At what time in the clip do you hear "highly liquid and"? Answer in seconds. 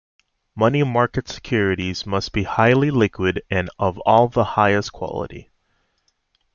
2.41-3.69